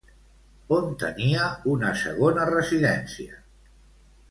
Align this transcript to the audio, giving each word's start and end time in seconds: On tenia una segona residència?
On 0.77 0.87
tenia 1.03 1.43
una 1.75 1.93
segona 2.05 2.49
residència? 2.55 3.39